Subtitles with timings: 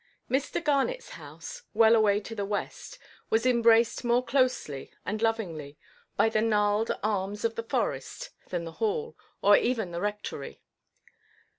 [0.27, 0.59] Mr.
[0.59, 2.97] Garnetʼs house, well away to the west,
[3.29, 5.77] was embraced more closely and lovingly
[6.17, 10.63] by the gnarled arms of the Forest than the Hall, or even the Rectory.